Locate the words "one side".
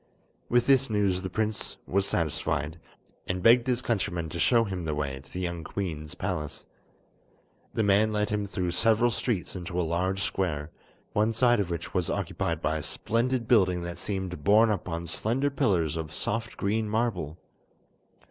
11.13-11.59